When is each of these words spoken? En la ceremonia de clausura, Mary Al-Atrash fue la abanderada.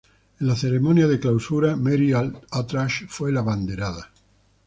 En 0.39 0.47
la 0.47 0.55
ceremonia 0.55 1.05
de 1.07 1.19
clausura, 1.19 1.75
Mary 1.75 2.11
Al-Atrash 2.11 3.05
fue 3.07 3.31
la 3.31 3.41
abanderada. 3.41 4.11